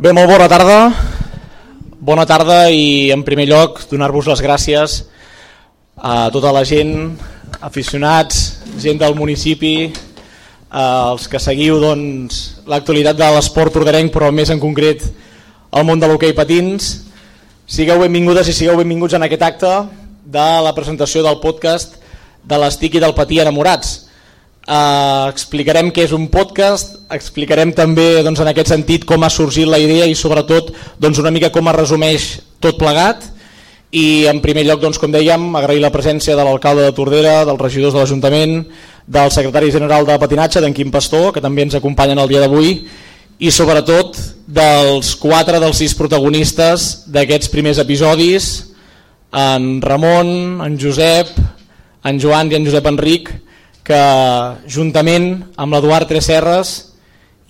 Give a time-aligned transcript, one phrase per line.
[0.00, 0.76] Bé, molt bona tarda.
[2.00, 4.94] Bona tarda i en primer lloc donar-vos les gràcies
[6.00, 7.18] a tota la gent,
[7.60, 8.38] aficionats,
[8.80, 9.90] gent del municipi,
[10.72, 16.08] els que seguiu doncs, l'actualitat de l'esport orderenc però més en concret el món de
[16.08, 16.88] l'hoquei patins.
[17.68, 19.74] Sigueu benvingudes i sigueu benvinguts en aquest acte
[20.24, 22.00] de la presentació del podcast
[22.40, 23.98] de l'Estic i del Patí Enamorats.
[24.60, 29.66] Uh, explicarem què és un podcast, explicarem també doncs, en aquest sentit com ha sorgit
[29.66, 30.68] la idea i sobretot
[31.00, 32.26] doncs, una mica com es resumeix
[32.60, 33.24] tot plegat.
[33.90, 37.58] I en primer lloc, doncs, com dèiem, agrair la presència de l'alcalde de Tordera, dels
[37.58, 38.60] regidors de l'Ajuntament,
[39.10, 42.76] del secretari general de patinatge, d'en Quim Pastor, que també ens acompanyen el dia d'avui,
[43.40, 48.50] i sobretot dels quatre dels sis protagonistes d'aquests primers episodis,
[49.32, 51.32] en Ramon, en Josep,
[52.04, 53.30] en Joan i en Josep Enric,
[53.90, 56.70] que juntament amb l'Eduard Tresserres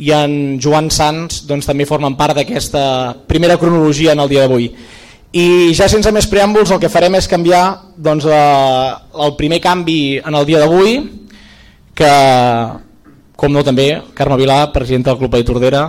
[0.01, 2.83] i en Joan Sans doncs, també formen part d'aquesta
[3.29, 4.71] primera cronologia en el dia d'avui.
[5.37, 7.65] I ja sense més preàmbuls el que farem és canviar
[7.97, 8.87] doncs, eh,
[9.27, 10.97] el primer canvi en el dia d'avui,
[11.95, 12.13] que
[13.37, 15.83] com no també Carme Vilà, presidenta del Club de Tordera,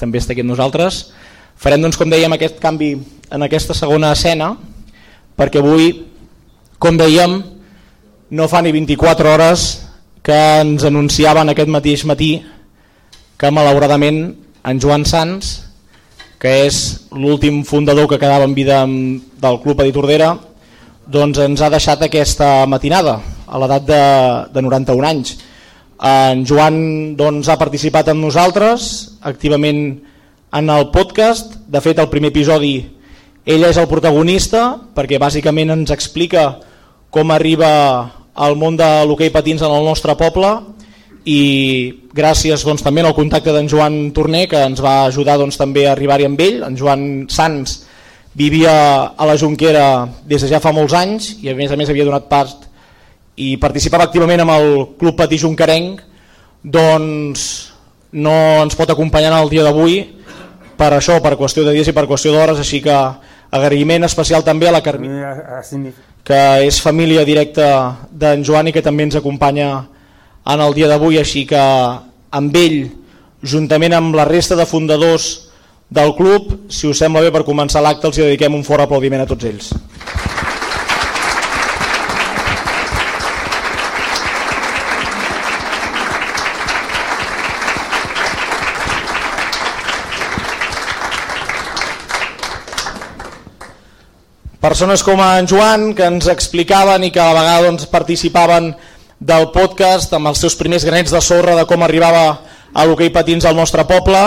[0.00, 1.10] també està aquí amb nosaltres.
[1.56, 2.94] Farem doncs, com dèiem aquest canvi
[3.30, 4.54] en aquesta segona escena,
[5.36, 5.92] perquè avui,
[6.78, 7.36] com dèiem,
[8.30, 9.66] no fa ni 24 hores
[10.22, 12.32] que ens anunciaven aquest mateix matí
[13.38, 14.20] que malauradament
[14.66, 15.50] en Joan Sans,
[16.38, 20.32] que és l'últim fundador que quedava en vida del Club Edi Tordera,
[21.06, 24.02] doncs ens ha deixat aquesta matinada a l'edat de,
[24.52, 25.38] de 91 anys.
[25.98, 29.82] En Joan doncs, ha participat amb nosaltres activament
[30.52, 32.76] en el podcast, de fet el primer episodi
[33.48, 36.58] ell és el protagonista perquè bàsicament ens explica
[37.08, 37.70] com arriba
[38.38, 40.52] al món de l'hoquei patins en el nostre poble
[41.28, 41.40] i
[42.14, 45.92] gràcies doncs, també al contacte d'en Joan Torner que ens va ajudar doncs, també a
[45.92, 46.62] arribar-hi amb ell.
[46.70, 47.74] En Joan Sans
[48.38, 48.74] vivia
[49.10, 52.06] a la Junquera des de ja fa molts anys i a més a més havia
[52.06, 52.68] donat part
[53.38, 54.68] i participava activament amb el
[54.98, 56.04] Club Patí Junquerenc
[56.62, 57.48] doncs
[58.12, 60.00] no ens pot acompanyar el dia d'avui
[60.78, 62.94] per això, per qüestió de dies i per qüestió d'hores, així que
[63.50, 65.34] agraïment especial també a la Carmina
[66.28, 67.68] que és família directa
[68.12, 69.68] d'en Joan i que també ens acompanya
[70.44, 71.60] en el dia d'avui, així que
[72.30, 72.90] amb ell,
[73.40, 75.48] juntament amb la resta de fundadors
[75.88, 79.28] del club, si us sembla bé per començar l'acte els dediquem un fort aplaudiment a
[79.28, 79.72] tots ells.
[94.68, 98.66] Persones com en Joan que ens explicaven i que a la vegada doncs, participaven
[99.16, 102.24] del podcast amb els seus primers granets de sorra de com arribava
[102.76, 104.20] a l'hoquei patins al nostre poble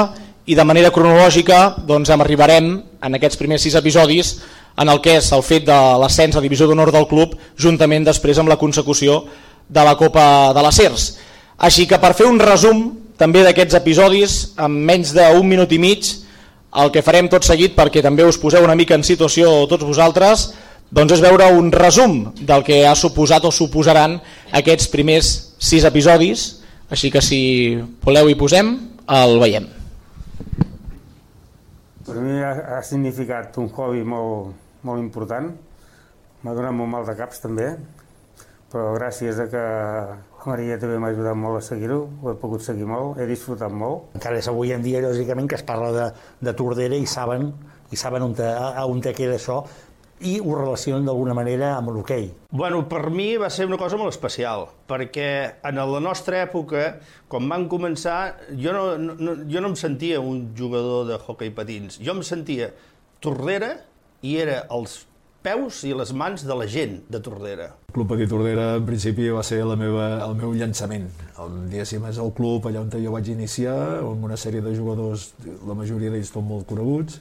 [0.49, 2.71] i de manera cronològica doncs, arribarem
[3.05, 4.31] en aquests primers sis episodis
[4.81, 8.41] en el que és el fet de l'ascens a divisió d'honor del club juntament després
[8.41, 9.21] amb la consecució
[9.69, 10.25] de la Copa
[10.57, 11.19] de la CERS.
[11.61, 16.15] Així que per fer un resum també d'aquests episodis en menys d'un minut i mig
[16.71, 20.51] el que farem tot seguit perquè també us poseu una mica en situació tots vosaltres
[20.91, 24.17] doncs és veure un resum del que ha suposat o suposaran
[24.59, 26.57] aquests primers sis episodis.
[26.91, 27.39] Així que si
[28.03, 28.73] voleu hi posem
[29.07, 29.69] el veiem.
[32.03, 34.51] Per mi ha, ha significat un hobby molt,
[34.83, 35.47] molt important.
[36.43, 37.69] M'ha donat molt mal de caps també
[38.71, 39.63] però gràcies a que
[40.47, 44.15] Maria també m'ha ajudat molt a seguir-ho, ho he pogut seguir molt, he disfrutat molt.
[44.17, 46.09] Encara és avui en dia, lògicament, que es parla de,
[46.41, 47.51] de Tordera i saben,
[47.91, 48.47] i saben on, te,
[48.87, 49.61] on te queda això,
[50.21, 52.27] i ho relacionen d'alguna manera amb l'hoquei.
[52.53, 55.27] Bueno, per mi va ser una cosa molt especial, perquè
[55.67, 56.85] en la nostra època,
[57.31, 58.19] quan van començar,
[58.53, 62.71] jo no, no, jo no em sentia un jugador de hoquei patins, jo em sentia
[63.21, 63.75] Tordera
[64.25, 65.01] i era els
[65.41, 67.71] peus i les mans de la gent de Tordera.
[67.89, 71.07] El Club Petit Tordera en principi va ser la meva, el meu llançament.
[71.41, 75.31] El, diguéssim, és el club allà on jo vaig iniciar, amb una sèrie de jugadors,
[75.67, 77.19] la majoria d'ells són molt coneguts,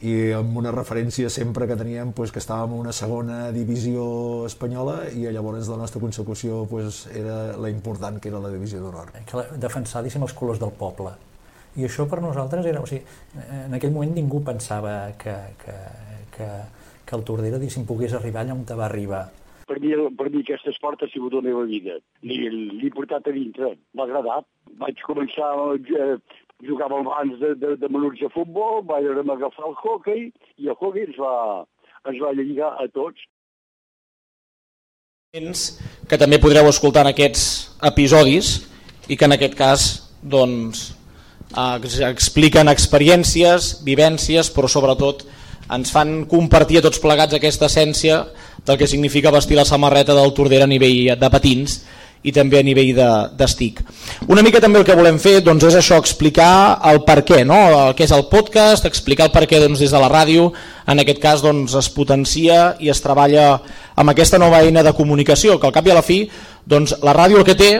[0.00, 5.10] i amb una referència sempre que teníem pues, que estàvem en una segona divisió espanyola
[5.12, 9.12] i llavors la nostra consecució pues, era la important que era la divisió d'honor.
[9.60, 11.12] Defensar els colors del poble.
[11.76, 12.80] I això per nosaltres era...
[12.80, 13.04] O sigui,
[13.60, 15.76] en aquell moment ningú pensava que, que,
[16.34, 16.48] que
[17.10, 19.24] que el Tordera diguéssim, pogués arribar allà on te va arribar.
[19.70, 21.98] Per mi, per mi aquest esport ha sigut la meva vida.
[22.26, 24.46] L'he portat a dintre, m'ha agradat.
[24.80, 26.16] Vaig començar a eh,
[26.66, 31.06] jugar abans de, de, de menuts de futbol, vaig agafar el hockey i el hockey
[31.08, 31.34] ens va,
[32.10, 33.26] ens va lligar a tots.
[35.30, 37.44] Que també podreu escoltar en aquests
[37.86, 38.54] episodis
[39.06, 39.90] i que en aquest cas
[40.22, 40.88] doncs,
[41.54, 41.76] eh,
[42.10, 45.22] expliquen experiències, vivències, però sobretot
[45.76, 48.24] ens fan compartir a tots plegats aquesta essència
[48.66, 51.80] del que significa vestir la samarreta del Tordera a nivell de patins
[52.20, 52.92] i també a nivell
[53.38, 53.80] d'estic.
[53.80, 57.42] De, Una mica també el que volem fer doncs, és això, explicar el per què,
[57.48, 57.56] no?
[57.86, 60.50] el que és el podcast, explicar el per què doncs, des de la ràdio,
[60.90, 63.54] en aquest cas doncs, es potencia i es treballa
[63.96, 66.26] amb aquesta nova eina de comunicació, que al cap i a la fi
[66.68, 67.70] doncs, la ràdio el que té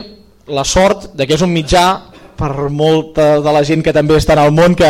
[0.49, 1.85] la sort de que és un mitjà
[2.41, 4.89] per molta de la gent que també està en el món que,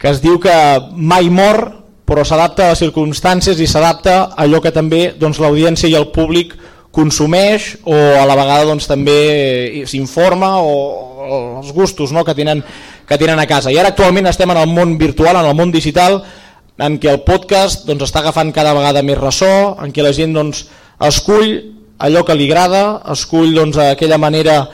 [0.00, 0.56] que es diu que
[0.96, 1.79] mai mor
[2.10, 6.08] però s'adapta a les circumstàncies i s'adapta a allò que també doncs, l'audiència i el
[6.10, 6.56] públic
[6.90, 10.72] consumeix o a la vegada doncs, també s'informa o,
[11.22, 12.64] o els gustos no, que, tenen,
[13.06, 13.70] que tenen a casa.
[13.70, 16.18] I ara actualment estem en el món virtual, en el món digital,
[16.82, 20.34] en què el podcast doncs, està agafant cada vegada més ressò, en què la gent
[20.34, 20.64] doncs,
[21.06, 21.52] escull
[22.02, 24.64] allò que li agrada, escull doncs, aquella manera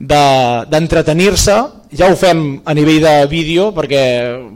[0.00, 4.02] d'entretenir-se de, ja ho fem a nivell de vídeo perquè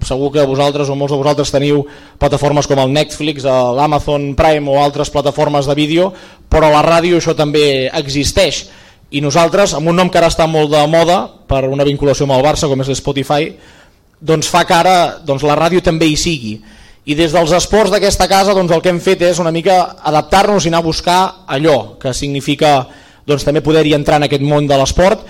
[0.04, 1.82] segur que vosaltres o molts de vosaltres teniu
[2.20, 6.10] plataformes com el Netflix l'Amazon Prime o altres plataformes de vídeo
[6.50, 8.66] però a la ràdio això també existeix.
[9.10, 12.36] I nosaltres amb un nom que ara està molt de moda per una vinculació amb
[12.36, 13.48] el Barça com és l'Spotify
[14.20, 16.58] doncs fa que ara doncs, la ràdio també hi sigui.
[17.08, 20.66] I des dels esports d'aquesta casa doncs, el que hem fet és una mica adaptar-nos
[20.66, 22.84] i anar a buscar allò que significa
[23.26, 25.24] doncs, també poder-hi entrar en aquest món de l'esport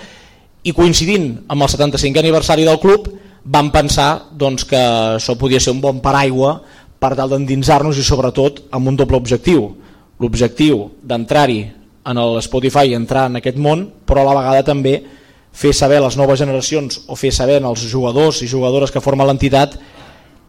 [0.62, 3.08] i coincidint amb el 75è aniversari del club
[3.44, 4.80] vam pensar doncs, que
[5.16, 6.58] això podia ser un bon paraigua
[7.00, 9.70] per tal d'endinsar-nos i sobretot amb un doble objectiu
[10.20, 11.62] l'objectiu d'entrar-hi
[12.10, 14.98] en el Spotify i entrar en aquest món però a la vegada també
[15.52, 19.26] fer saber a les noves generacions o fer saber als jugadors i jugadores que formen
[19.26, 19.78] l'entitat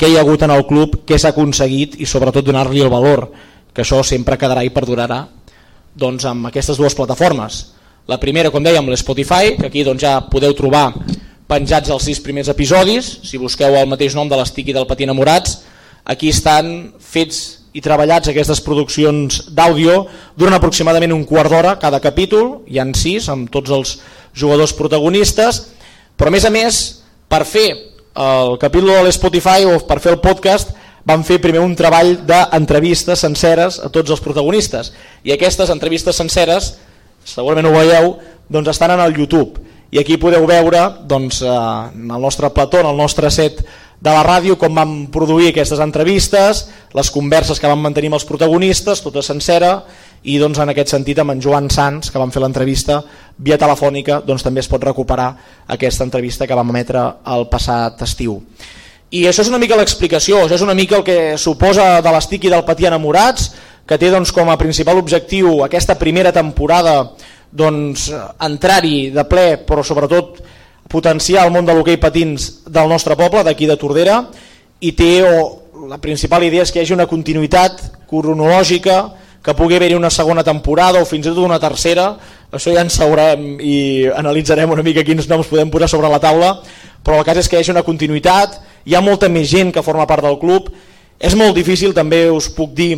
[0.02, 3.28] què hi ha hagut en el club, què s'ha aconseguit i sobretot donar-li el valor
[3.72, 5.20] que això sempre quedarà i perdurarà
[5.94, 7.60] doncs, amb aquestes dues plataformes.
[8.10, 10.88] La primera, com dèiem, l'Spotify, que aquí doncs, ja podeu trobar
[11.52, 15.06] penjats els sis primers episodis, si busqueu el mateix nom de l'Estic i del Patí
[15.06, 15.60] Enamorats,
[16.10, 17.42] aquí estan fets
[17.78, 20.06] i treballats aquestes produccions d'àudio
[20.40, 23.96] durant aproximadament un quart d'hora cada capítol, hi han sis amb tots els
[24.34, 25.62] jugadors protagonistes,
[26.18, 26.82] però a més a més,
[27.32, 27.70] per fer
[28.12, 30.74] el capítol de l'Spotify o per fer el podcast
[31.08, 34.92] van fer primer un treball d'entrevistes senceres a tots els protagonistes.
[35.24, 36.76] I aquestes entrevistes senceres
[37.24, 38.16] segurament ho veieu
[38.52, 39.62] doncs estan en el YouTube.
[39.92, 43.64] I aquí podeu veure doncs, eh, en el nostre plató, en el nostre set
[44.02, 46.64] de la ràdio com vam produir aquestes entrevistes
[46.98, 49.84] les converses que vam mantenir amb els protagonistes tota sencera
[50.24, 53.02] i doncs, en aquest sentit amb en Joan Sans que vam fer l'entrevista
[53.38, 55.30] via telefònica doncs, també es pot recuperar
[55.68, 57.04] aquesta entrevista que vam emetre
[57.36, 58.40] el passat estiu.
[59.12, 62.46] I això és una mica l'explicació, això és una mica el que suposa de l'estic
[62.48, 63.50] i del patí enamorats,
[63.88, 67.12] que té doncs, com a principal objectiu aquesta primera temporada
[67.52, 70.40] doncs, entrar-hi de ple, però sobretot
[70.92, 74.22] potenciar el món de l'hoquei patins del nostre poble, d'aquí de Tordera,
[74.82, 79.02] i té, o la principal idea és que hi hagi una continuïtat cronològica,
[79.42, 82.12] que pugui haver-hi una segona temporada o fins i tot una tercera,
[82.54, 86.52] això ja en sabrem i analitzarem una mica quins noms podem posar sobre la taula,
[87.02, 89.84] però el cas és que hi hagi una continuïtat, hi ha molta més gent que
[89.86, 90.70] forma part del club,
[91.18, 92.94] és molt difícil també us puc dir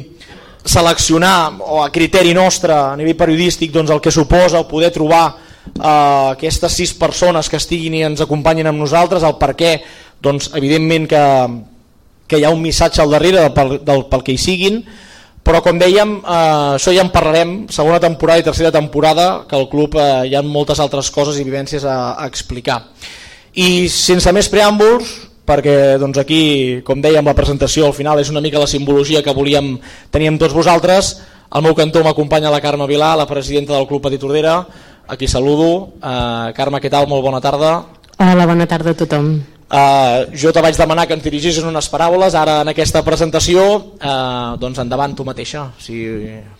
[0.63, 5.25] seleccionar o a criteri nostre a nivell periodístic doncs, el que suposa el poder trobar
[5.33, 9.73] eh, aquestes sis persones que estiguin i ens acompanyen amb nosaltres, el per què
[10.23, 11.23] doncs, evidentment que,
[12.27, 14.79] que hi ha un missatge al darrere del, del, pel que hi siguin.
[15.43, 19.67] Però com dèiem, eh, això ja en parlarem segona temporada i tercera temporada que el
[19.67, 22.79] club eh, hi ha moltes altres coses i vivències a, a explicar.
[23.59, 25.11] I sense més preàmbuls
[25.47, 29.35] perquè doncs, aquí, com dèiem, la presentació al final és una mica la simbologia que
[29.35, 29.75] volíem
[30.11, 31.13] tenir amb tots vosaltres.
[31.53, 34.63] Al meu cantó m'acompanya la Carme Vilà, la presidenta del Club Petit Tordera,
[35.07, 35.93] aquí saludo.
[36.01, 37.05] Uh, Carme, què tal?
[37.11, 37.75] Molt bona tarda.
[38.17, 39.52] Hola, bona tarda a tothom.
[39.73, 43.63] Uh, jo te vaig demanar que em dirigissis unes paraules ara en aquesta presentació,
[43.97, 46.03] uh, doncs endavant tu mateixa, si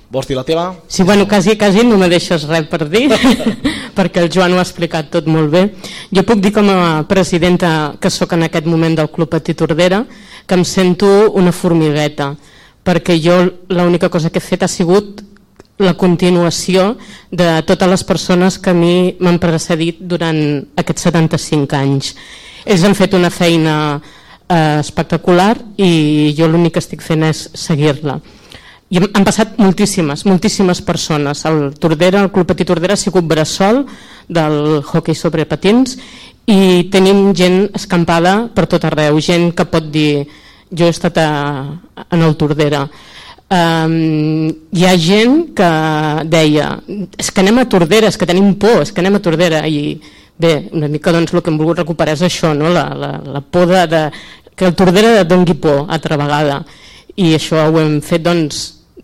[0.10, 0.64] vols dir la teva.
[0.88, 3.12] Sí, bueno, quasi, quasi no me deixes res per dir,
[3.98, 5.64] perquè el Joan ho ha explicat tot molt bé.
[6.10, 10.02] Jo puc dir com a presidenta que sóc en aquest moment del Club Petit Tordera
[10.48, 12.34] que em sento una formigueta,
[12.84, 13.38] perquè jo
[13.70, 15.23] l'única cosa que he fet ha sigut
[15.82, 16.98] la continuació
[17.32, 20.38] de totes les persones que a mi m'han precedit durant
[20.78, 22.14] aquests 75 anys
[22.66, 23.76] ells han fet una feina
[24.48, 28.20] eh, espectacular i jo l'únic que estic fent és seguir-la.
[28.94, 31.44] I han passat moltíssimes, moltíssimes persones.
[31.50, 33.84] El Tordera, el Club Petit Tordera ha sigut bressol
[34.30, 35.98] del hockey sobre patins
[36.46, 40.28] i tenim gent escampada per tot arreu, gent que pot dir
[40.70, 41.30] jo he estat a,
[42.10, 42.86] en el Tordera.
[43.54, 45.70] Um, hi ha gent que
[46.32, 46.72] deia
[47.20, 50.00] és que anem a Tordera, és que tenim por, és que anem a Tordera i
[50.40, 52.72] bé, una mica doncs, el que hem volgut recuperar és això, no?
[52.74, 54.02] la, la, la por de, de,
[54.56, 56.64] que el Tordera dongui por altra vegada.
[57.20, 58.64] I això ho hem fet doncs,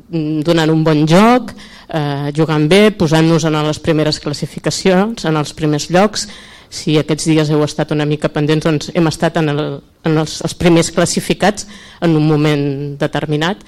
[0.10, 1.53] donant un bon joc,
[1.94, 6.25] eh, jugant bé, posant-nos en les primeres classificacions, en els primers llocs,
[6.70, 9.63] si aquests dies heu estat una mica pendents, doncs hem estat en, el,
[10.06, 11.70] en els, els primers classificats
[12.01, 12.65] en un moment
[13.01, 13.62] determinat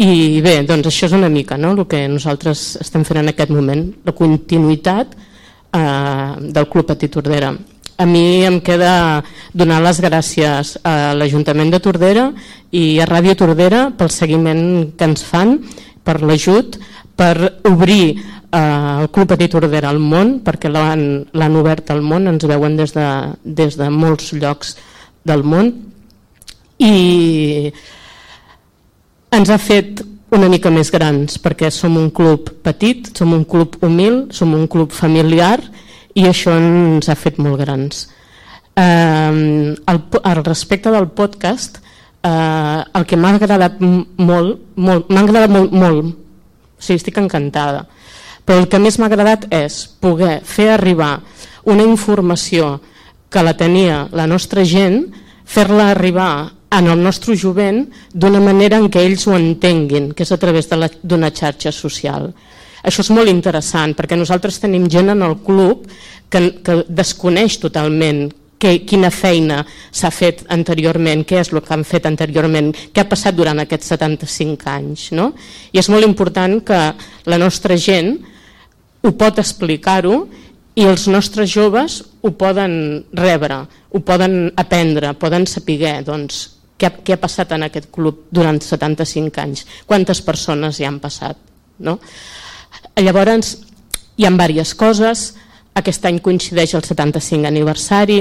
[0.00, 1.74] i bé, doncs això és una mica no?
[1.76, 7.52] el que nosaltres estem fent en aquest moment, la continuïtat eh, del Club Petit Tordera.
[8.00, 9.22] A mi em queda
[9.52, 12.30] donar les gràcies a l'Ajuntament de Tordera
[12.72, 14.64] i a Ràdio Tordera pel seguiment
[14.96, 15.58] que ens fan,
[16.02, 16.80] per l'ajut,
[17.14, 22.48] per obrir eh, el Club Petit Tordera al món, perquè l'han obert al món, ens
[22.48, 23.06] veuen des de,
[23.44, 24.76] des de molts llocs
[25.28, 25.74] del món
[26.82, 27.70] i
[29.32, 33.78] ens ha fet una mica més grans perquè som un club petit, som un club
[33.84, 35.58] humil, som un club familiar
[36.14, 38.06] i això ens ha fet molt grans.
[38.76, 41.80] Eh, al, al respecte del podcast,
[42.22, 47.84] eh, el que m'ha agradat molt, molt m'ha agradat molt, molt, o sigui, estic encantada,
[48.44, 51.18] però el que més m'ha agradat és poder fer arribar
[51.68, 52.78] una informació
[53.32, 55.06] que la tenia la nostra gent,
[55.44, 56.32] fer-la arribar
[56.72, 60.70] en el nostre jovent d'una manera en què ells ho entenguin, que és a través
[60.70, 62.30] d'una xarxa social.
[62.82, 65.84] Això és molt interessant perquè nosaltres tenim gent en el club
[66.32, 68.30] que, que desconeix totalment
[68.62, 69.60] que, quina feina
[69.90, 73.92] s'ha fet anteriorment, què és el que han fet anteriorment, què ha passat durant aquests
[73.94, 75.08] 75 anys.
[75.18, 75.32] No?
[75.74, 76.80] I és molt important que
[77.26, 78.14] la nostra gent
[79.02, 80.22] ho pot explicar-ho
[80.78, 82.74] i els nostres joves ho poden
[83.18, 83.60] rebre,
[83.90, 86.46] ho poden aprendre, poden saber doncs,
[86.82, 91.38] què, què ha passat en aquest club durant 75 anys, quantes persones hi han passat.
[91.82, 91.98] No?
[92.98, 93.56] Llavors,
[94.18, 95.26] hi ha diverses coses,
[95.78, 98.20] aquest any coincideix el 75 aniversari,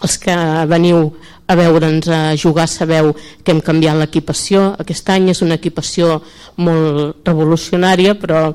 [0.00, 0.34] els que
[0.70, 1.10] veniu
[1.50, 3.10] a veure'ns a jugar sabeu
[3.42, 6.20] que hem canviat l'equipació, aquest any és una equipació
[6.62, 8.52] molt revolucionària però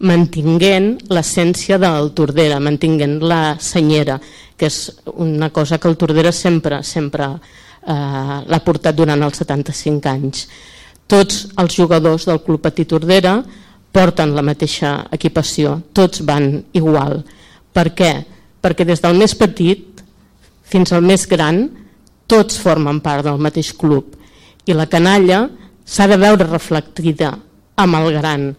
[0.00, 4.16] mantinguent l'essència del Tordera, mantinguent la senyera,
[4.56, 4.80] que és
[5.12, 7.34] una cosa que el Tordera sempre, sempre
[7.86, 10.46] eh, l'ha portat durant els 75 anys.
[11.10, 13.40] Tots els jugadors del Club Petit Tordera
[13.90, 17.20] porten la mateixa equipació, tots van igual.
[17.74, 18.12] Per què?
[18.60, 20.02] Perquè des del més petit
[20.70, 21.64] fins al més gran
[22.30, 24.14] tots formen part del mateix club
[24.70, 25.48] i la canalla
[25.84, 27.32] s'ha de veure reflectida
[27.80, 28.50] amb el gran,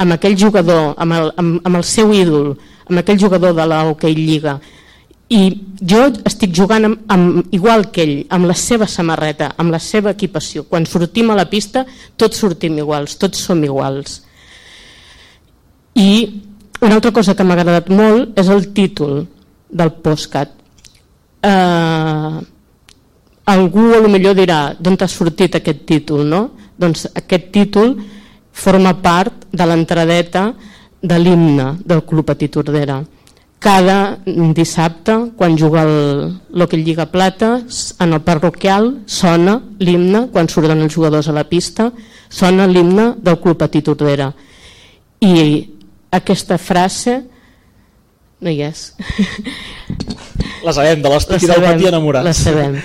[0.00, 2.54] amb aquell jugador, amb el, amb, amb el seu ídol,
[2.88, 4.58] amb aquell jugador de la Hockey Lliga.
[5.28, 5.40] I
[5.84, 10.14] jo estic jugant amb, amb, igual que ell, amb la seva samarreta, amb la seva
[10.16, 10.64] equipació.
[10.64, 11.84] Quan sortim a la pista,
[12.16, 14.22] tots sortim iguals, tots som iguals.
[16.00, 16.08] I
[16.80, 19.26] una altra cosa que m'ha agradat molt és el títol
[19.68, 20.54] del postcat.
[21.42, 22.38] Eh,
[23.48, 26.42] algú a lo millor dirà d'on t'ha sortit aquest títol, no?
[26.78, 27.96] Doncs aquest títol
[28.52, 30.52] forma part de l'entradeta
[31.00, 33.02] de l'himne del Club Petit Tordera.
[33.58, 34.18] Cada
[34.54, 37.56] dissabte, quan juga l'Hockey Lliga Plata,
[37.98, 41.90] en el parroquial sona l'himne, quan surten els jugadors a la pista,
[42.28, 44.30] sona l'himne del Club Petit Tordera.
[45.18, 45.66] I
[46.14, 47.18] aquesta frase
[48.40, 48.92] no hi és.
[50.66, 52.26] La sabem, de l'estic i del patí enamorats.
[52.26, 52.78] La sabem.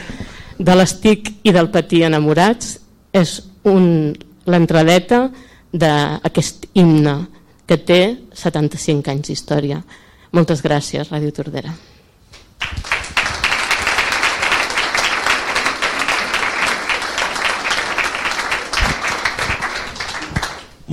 [0.58, 2.78] De l'estic i del patí enamorats
[3.14, 3.36] és
[3.70, 4.14] un,
[4.50, 5.28] l'entradeta
[5.74, 7.16] d'aquest himne
[7.70, 8.02] que té
[8.38, 9.80] 75 anys d'història.
[10.34, 11.76] Moltes gràcies, Ràdio Tordera.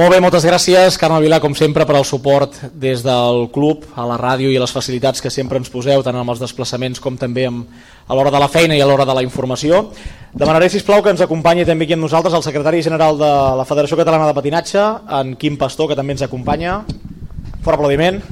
[0.01, 4.05] Molt bé, moltes gràcies, Carme Vilà, com sempre, per al suport des del club, a
[4.09, 7.19] la ràdio i a les facilitats que sempre ens poseu, tant amb els desplaçaments com
[7.21, 7.67] també amb,
[8.07, 9.83] a l'hora de la feina i a l'hora de la informació.
[10.33, 13.99] Demanaré, sisplau, que ens acompanyi també aquí amb nosaltres el secretari general de la Federació
[14.01, 14.87] Catalana de Patinatge,
[15.21, 16.79] en Quim Pastor, que també ens acompanya.
[17.61, 18.23] Fort aplaudiment.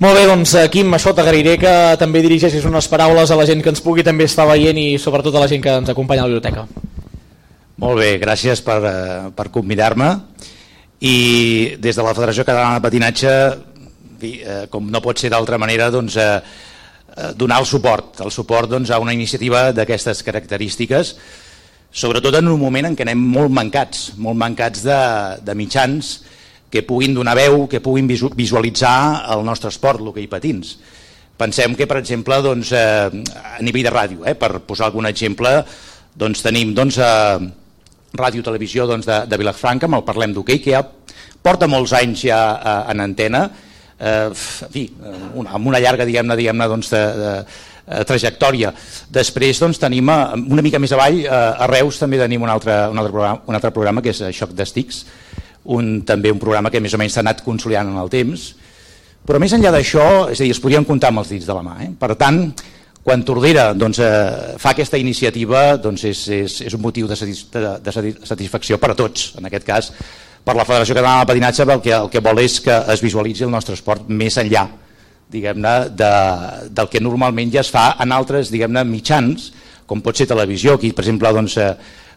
[0.00, 3.68] Molt bé, doncs Quim, això t'agrairé que també dirigeixis unes paraules a la gent que
[3.68, 6.32] ens pugui també estar veient i sobretot a la gent que ens acompanya a la
[6.32, 6.64] biblioteca.
[7.80, 10.08] Molt bé, gràcies per, eh, per convidar-me
[11.00, 13.34] i des de la Federació Catalana de Patinatge,
[14.22, 16.40] eh, com no pot ser d'altra manera, doncs, eh,
[17.36, 21.16] donar el suport, el suport doncs, a una iniciativa d'aquestes característiques,
[21.92, 25.00] sobretot en un moment en què anem molt mancats, molt mancats de,
[25.44, 26.20] de mitjans,
[26.70, 30.76] que puguin donar veu, que puguin visualitzar el nostre esport, l'hoquei patins.
[31.40, 33.08] Pensem que, per exemple, doncs, eh,
[33.58, 35.64] a nivell de ràdio, eh, per posar algun exemple,
[36.14, 37.38] doncs, tenim doncs, eh,
[38.10, 40.82] Ràdio Televisió doncs, de, de Vilafranca, amb el Parlem d'Hockey, que ja
[41.42, 43.44] porta molts anys ja eh, en antena,
[43.98, 44.84] eh, en fi,
[45.34, 47.34] una, amb una llarga diguem-ne diguem, doncs, de, de,
[47.86, 48.72] eh, trajectòria.
[49.10, 52.76] Després doncs, tenim eh, una mica més avall, eh, a Reus també tenim un altre,
[52.90, 55.04] un altre, programa, un altre programa que és Xoc d'Estics,
[55.64, 58.50] un, també un programa que més o menys s'ha anat consolidant en el temps,
[59.26, 61.64] però més enllà d'això, és a dir, es podrien comptar amb els dits de la
[61.64, 61.76] mà.
[61.84, 61.90] Eh?
[62.00, 62.40] Per tant,
[63.04, 67.46] quan Tordera doncs, eh, fa aquesta iniciativa doncs és, és, és un motiu de, satis,
[67.52, 67.94] de, de
[68.28, 69.88] satisfacció per a tots, en aquest cas
[70.44, 73.44] per la Federació Catalana de Patinatge el que, el que vol és que es visualitzi
[73.44, 74.66] el nostre esport més enllà
[75.30, 76.12] diguem-ne de,
[76.76, 79.50] del que normalment ja es fa en altres diguem-ne mitjans
[79.88, 81.72] com pot ser televisió, aquí per exemple doncs, eh,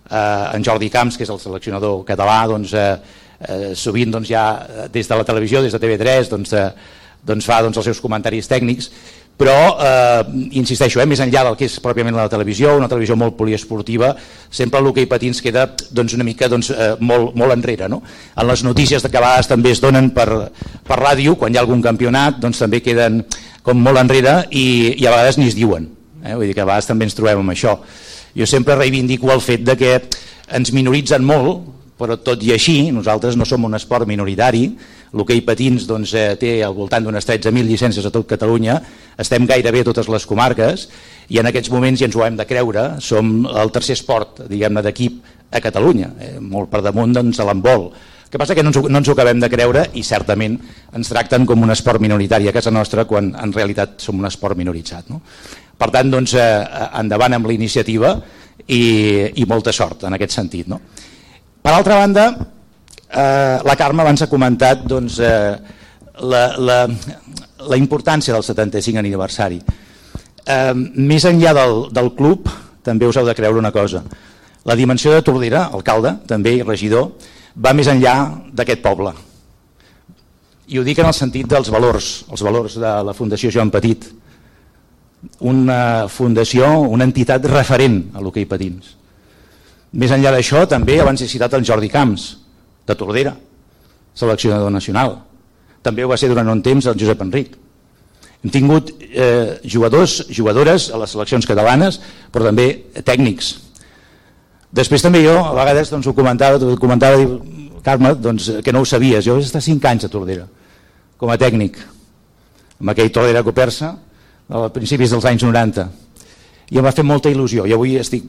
[0.09, 4.45] eh, en Jordi Camps que és el seleccionador català doncs, eh, eh, sovint doncs, ja
[4.91, 6.69] des de la televisió, des de TV3 doncs, eh,
[7.23, 8.91] doncs fa doncs, els seus comentaris tècnics
[9.37, 10.25] però eh,
[10.59, 14.11] insisteixo, eh, més enllà del que és pròpiament la televisió, una televisió molt poliesportiva,
[14.53, 17.89] sempre l'hoquei patins queda doncs, una mica doncs, eh, molt, molt enrere.
[17.89, 18.03] No?
[18.37, 20.27] En les notícies que a vegades també es donen per,
[20.85, 23.23] per ràdio, quan hi ha algun campionat, doncs també queden
[23.65, 25.89] com molt enrere i, i a vegades ni es diuen.
[26.21, 26.35] Eh?
[26.35, 27.79] Vull dir que a vegades també ens trobem amb això.
[28.37, 29.95] Jo sempre reivindico el fet de que
[30.53, 31.65] ens minoritzen molt,
[31.97, 34.65] però tot i així nosaltres no som un esport minoritari,
[35.13, 38.79] l'hoquei patins doncs, eh, té al voltant d'unes 13.000 llicències a tot Catalunya,
[39.17, 40.87] estem gairebé a totes les comarques
[41.29, 44.81] i en aquests moments ja ens ho hem de creure, som el tercer esport diguem-ne
[44.81, 45.21] d'equip
[45.53, 47.91] a Catalunya, eh, molt per damunt doncs, a l'embol.
[48.33, 50.57] Que passa que no ens, no ens ho acabem de creure i certament
[50.97, 54.57] ens tracten com un esport minoritari a casa nostra quan en realitat som un esport
[54.57, 55.11] minoritzat.
[55.13, 55.21] No?
[55.77, 56.65] Per tant, doncs, eh,
[56.97, 58.15] endavant amb la iniciativa
[58.65, 60.65] i, i molta sort en aquest sentit.
[60.67, 60.81] No?
[61.63, 62.25] Per altra banda,
[63.07, 65.55] eh, la Carme abans ha comentat doncs, eh,
[66.27, 66.79] la, la,
[67.69, 69.61] la importància del 75 aniversari.
[70.43, 72.49] Eh, més enllà del, del club,
[72.83, 74.01] també us heu de creure una cosa.
[74.67, 77.13] La dimensió de Tordera, alcalde, també i regidor,
[77.55, 78.15] va més enllà
[78.51, 79.13] d'aquest poble.
[80.67, 84.09] I ho dic en el sentit dels valors, els valors de la Fundació Joan Petit.
[85.47, 88.97] Una fundació, una entitat referent a l'hoquei patins
[89.93, 92.29] més enllà d'això, també abans he citat el Jordi Camps,
[92.87, 93.35] de Tordera,
[94.17, 95.17] seleccionador nacional.
[95.83, 97.57] També ho va ser durant un temps el Josep Enric.
[98.43, 101.99] Hem tingut eh, jugadors, jugadores a les seleccions catalanes,
[102.31, 102.67] però també
[103.05, 103.53] tècnics.
[104.73, 107.21] Després també jo, a vegades doncs, ho comentava, ho comentava
[107.83, 109.25] Carme, doncs, que no ho sabies.
[109.25, 110.47] Jo vaig estar 5 anys a Tordera,
[111.19, 111.77] com a tècnic,
[112.79, 113.91] amb aquell Tordera Copersa,
[114.49, 115.85] a principis dels anys 90.
[116.71, 117.67] I em va fer molta il·lusió.
[117.67, 118.23] I avui estic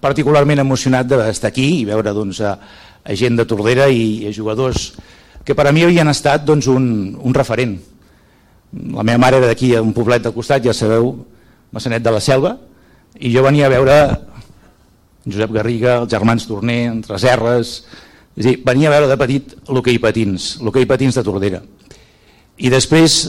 [0.00, 2.56] particularment emocionat d'estar aquí i veure doncs, a,
[3.04, 4.92] a gent de Tordera i a jugadors
[5.44, 7.76] que per a mi havien estat doncs, un, un referent.
[8.96, 11.12] La meva mare era d'aquí, a un poblet de costat, ja sabeu,
[11.74, 12.56] Massanet de la Selva,
[13.20, 13.98] i jo venia a veure
[15.24, 17.76] Josep Garriga, els germans Torner, entre serres,
[18.34, 21.60] és dir, venia a veure de petit l'hoquei patins, l'hoquei patins de Tordera.
[22.58, 23.20] I després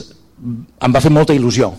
[0.83, 1.71] em va fer molta il·lusió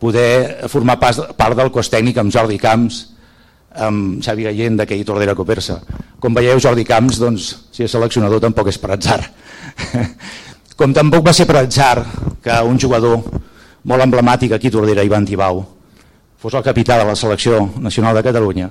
[0.00, 3.02] poder formar part del cos tècnic amb Jordi Camps,
[3.74, 5.80] amb Xavi Gallent d'aquell Tordera Copersa.
[6.20, 9.20] Com veieu, Jordi Camps, doncs, si és seleccionador, tampoc és per atzar.
[10.80, 12.04] Com tampoc va ser per atzar
[12.42, 13.20] que un jugador
[13.84, 15.62] molt emblemàtic aquí a Tordera, Ivan Tibau,
[16.40, 18.70] fos el capità de la selecció nacional de Catalunya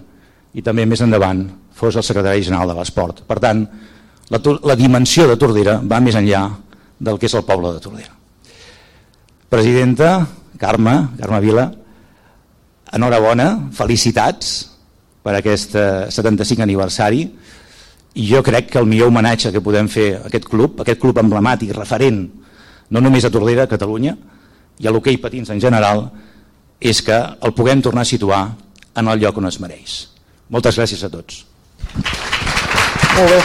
[0.57, 1.43] i també més endavant
[1.77, 3.21] fos el secretari general de l'esport.
[3.29, 3.61] Per tant,
[4.29, 6.43] la, la dimensió de Tordera va més enllà
[6.99, 8.15] del que és el poble de Tordera.
[9.49, 10.27] Presidenta,
[10.59, 11.69] Carme, Carme Vila,
[12.93, 14.68] enhorabona, felicitats
[15.23, 17.23] per aquest 75 aniversari
[18.15, 21.19] i jo crec que el millor homenatge que podem fer a aquest club, aquest club
[21.21, 22.23] emblemàtic, referent,
[22.89, 24.15] no només a Tordera, a Catalunya,
[24.79, 26.07] i a l'hoquei patins en general,
[26.79, 28.41] és que el puguem tornar a situar
[28.95, 29.99] en el lloc on es mereix.
[30.49, 31.43] Moltes gràcies a tots.
[33.15, 33.41] Molt bé.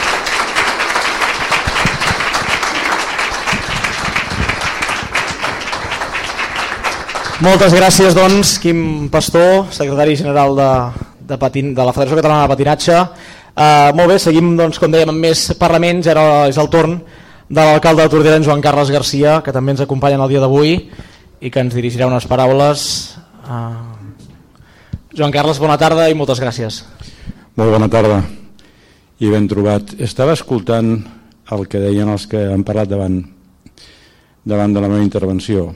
[7.44, 10.68] Moltes gràcies, doncs, Quim Pastor, secretari general de,
[11.26, 13.00] de, patin, de la Federació Catalana de Patinatge.
[13.54, 16.08] Uh, molt bé, seguim, doncs, com dèiem, amb més parlaments.
[16.10, 16.98] Ara és el torn
[17.48, 20.76] de l'alcalde de Tordera, en Joan Carles Garcia, que també ens acompanya el dia d'avui
[21.40, 22.86] i que ens dirigirà unes paraules.
[23.44, 23.94] Uh,
[25.14, 26.82] Joan Carles, bona tarda i moltes gràcies.
[27.54, 28.22] Molt bona tarda
[29.22, 29.94] i ben trobat.
[30.02, 30.96] Estava escoltant
[31.54, 33.20] el que deien els que han parlat davant,
[34.44, 35.70] davant de la meva intervenció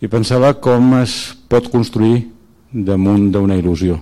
[0.00, 2.24] i pensava com es pot construir
[2.72, 3.98] damunt d'una il·lusió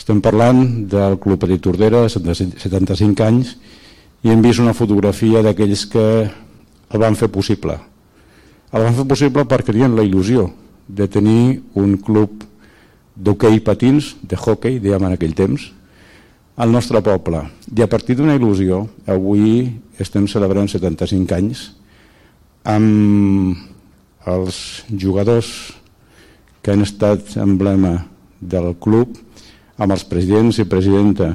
[0.00, 3.52] estem parlant del Club Petit Tordera, de 75 anys,
[4.24, 7.76] i hem vist una fotografia d'aquells que el van fer possible.
[8.72, 10.46] El van fer possible perquè tenien la il·lusió
[10.88, 12.46] de tenir un club
[13.14, 15.68] d'hoquei patins, de hockey, dèiem en aquell temps,
[16.56, 17.44] al nostre poble.
[17.76, 19.68] I a partir d'una il·lusió, avui
[20.00, 21.66] estem celebrant 75 anys
[22.64, 23.56] amb
[24.28, 25.50] els jugadors
[26.64, 27.98] que han estat emblema
[28.40, 29.16] del club,
[29.80, 31.32] amb els presidents i presidenta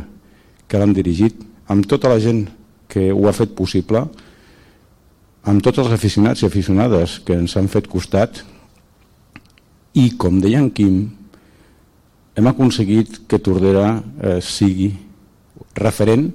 [0.69, 2.45] que l'han dirigit, amb tota la gent
[2.91, 4.03] que ho ha fet possible,
[5.45, 8.43] amb tots els aficionats i aficionades que ens han fet costat
[9.97, 10.99] i, com deia en Quim,
[12.35, 14.91] hem aconseguit que Tordera eh, sigui
[15.79, 16.27] referent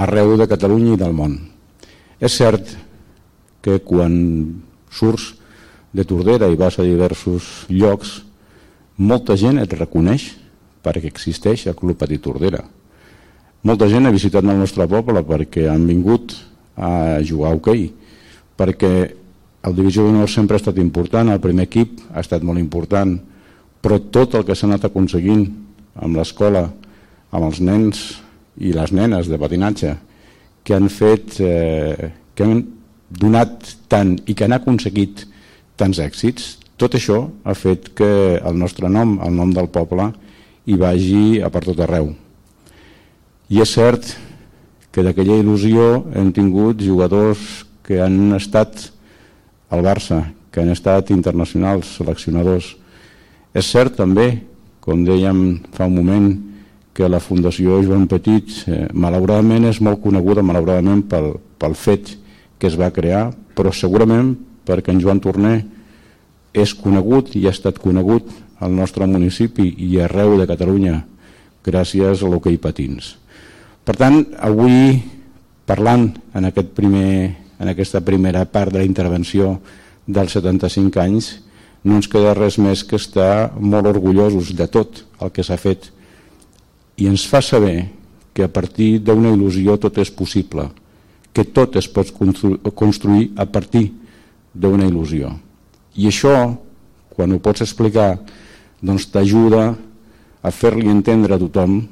[0.00, 1.36] arreu de Catalunya i del món.
[2.20, 2.74] És cert
[3.60, 4.14] que quan
[4.90, 5.34] surts
[5.92, 8.20] de Tordera i vas a diversos llocs,
[8.96, 10.30] molta gent et reconeix
[10.84, 12.62] perquè existeix el Club Petit Tordera.
[13.62, 16.32] Molta gent ha visitat el nostre poble perquè han vingut
[16.80, 17.90] a jugar a hoquei,
[18.56, 18.92] perquè
[19.68, 23.18] el Divisió d'Honor sempre ha estat important, el primer equip ha estat molt important,
[23.80, 25.44] però tot el que s'ha anat aconseguint
[26.00, 26.64] amb l'escola,
[27.30, 28.00] amb els nens
[28.60, 29.92] i les nenes de patinatge,
[30.64, 32.64] que han fet, eh, que han
[33.10, 35.26] donat tant i que han aconseguit
[35.76, 40.08] tants èxits, tot això ha fet que el nostre nom, el nom del poble,
[40.66, 42.12] hi vagi a per tot arreu.
[43.50, 44.12] I és cert
[44.90, 48.90] que d'aquella il·lusió hem tingut jugadors que han estat
[49.70, 52.74] al Barça, que han estat internacionals, seleccionadors.
[53.54, 54.42] És cert també,
[54.82, 56.30] com dèiem fa un moment,
[56.94, 62.16] que la Fundació Joan Petit eh, malauradament és molt coneguda malauradament pel, pel fet
[62.60, 64.34] que es va crear, però segurament
[64.66, 65.62] perquè en Joan Torner
[66.52, 68.28] és conegut i ha estat conegut
[68.60, 71.00] al nostre municipi i arreu de Catalunya
[71.64, 73.16] gràcies a l'hoquei patins.
[73.84, 75.00] Per tant, avui
[75.68, 79.58] parlant en aquest primer en aquesta primera part de la intervenció
[80.08, 81.28] dels 75 anys,
[81.84, 85.90] no ens queda res més que estar molt orgullosos de tot el que s'ha fet
[87.00, 87.90] i ens fa saber
[88.36, 90.68] que a partir d'una il·lusió tot és possible,
[91.32, 92.12] que tot es pot
[92.74, 93.90] construir a partir
[94.52, 95.32] d'una il·lusió.
[95.96, 96.34] I això,
[97.12, 98.18] quan ho pots explicar,
[98.80, 99.74] doncs t'ajuda
[100.42, 101.82] a fer-li entendre a tothom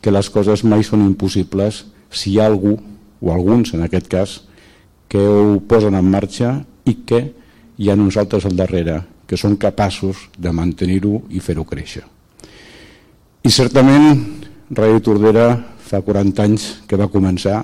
[0.00, 2.76] que les coses mai són impossibles si hi ha algú,
[3.20, 4.36] o alguns en aquest cas,
[5.08, 6.54] que ho posen en marxa
[6.86, 7.22] i que
[7.78, 12.04] hi ha nosaltres al darrere que són capaços de mantenir-ho i fer-ho créixer.
[13.44, 14.22] I certament
[14.68, 15.50] Ràdio Tordera
[15.88, 17.62] fa 40 anys que va començar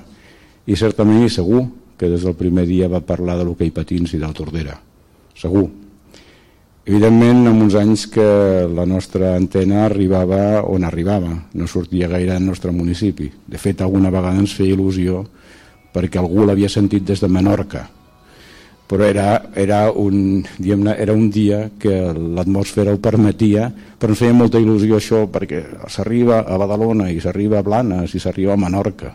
[0.67, 1.65] i certament i segur
[2.01, 4.77] que des del primer dia va parlar de l'hoquei patins i de la Tordera.
[5.37, 5.69] Segur.
[6.85, 8.25] Evidentment, en uns anys que
[8.69, 13.31] la nostra antena arribava on arribava, no sortia gaire del nostre municipi.
[13.49, 15.23] De fet, alguna vegada ens feia il·lusió
[15.95, 17.87] perquè algú l'havia sentit des de Menorca.
[18.85, 24.61] Però era, era, un, era un dia que l'atmosfera ho permetia però ens feia molta
[24.61, 29.15] il·lusió això perquè s'arriba a Badalona i s'arriba a Blanes i s'arriba a Menorca.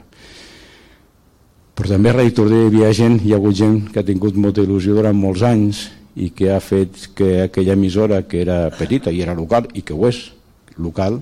[1.78, 4.42] Però també a Ràdio Tordera hi havia gent, hi ha hagut gent que ha tingut
[4.42, 9.12] molta il·lusió durant molts anys i que ha fet que aquella emissora que era petita
[9.12, 10.32] i era local i que ho és
[10.78, 11.20] local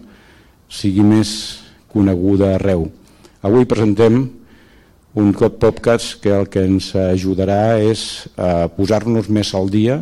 [0.70, 1.32] sigui més
[1.92, 2.88] coneguda arreu.
[3.42, 4.26] Avui presentem
[5.18, 10.02] un podcast que el que ens ajudarà és a posar-nos més al dia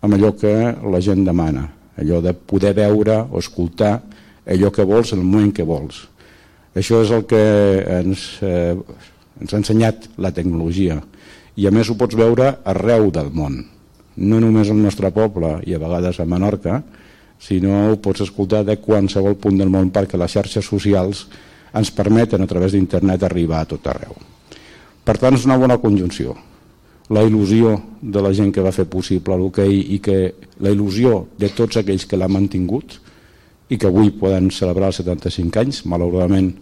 [0.00, 0.54] amb allò que
[0.92, 1.66] la gent demana,
[2.00, 3.98] allò de poder veure o escoltar
[4.46, 6.06] allò que vols en el moment que vols.
[6.74, 7.40] Això és el que
[8.00, 8.74] ens, eh,
[9.40, 11.00] ens ha ensenyat la tecnologia
[11.56, 13.60] i a més ho pots veure arreu del món,
[14.16, 16.82] no només al nostre poble i a vegades a Menorca,
[17.40, 21.26] sinó ho pots escoltar de qualsevol punt del món perquè les xarxes socials
[21.74, 24.14] ens permeten a través d'internet arribar a tot arreu.
[25.04, 26.36] Per tant, és una bona conjunció.
[27.12, 30.18] La il·lusió de la gent que va fer possible l'hoquei i que
[30.64, 32.96] la il·lusió de tots aquells que l'han mantingut
[33.68, 36.54] i que avui poden celebrar els 75 anys, malauradament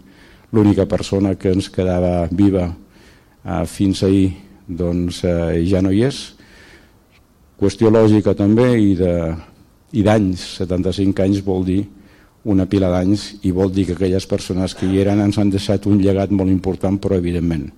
[0.51, 4.33] l'única persona que ens quedava viva eh, fins ahir
[4.67, 6.33] doncs, eh, ja no hi és.
[7.59, 11.83] Qüestió lògica també i d'anys, 75 anys vol dir
[12.43, 15.85] una pila d'anys i vol dir que aquelles persones que hi eren ens han deixat
[15.87, 17.69] un llegat molt important, però evidentment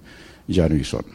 [0.49, 1.05] ja no hi són.